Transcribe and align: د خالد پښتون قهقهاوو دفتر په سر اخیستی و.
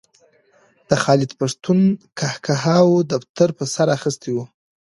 د 0.89 0.91
خالد 1.03 1.31
پښتون 1.41 1.79
قهقهاوو 2.19 3.05
دفتر 3.13 3.49
په 3.57 3.63
سر 3.73 3.87
اخیستی 3.97 4.31
و. 4.33 4.37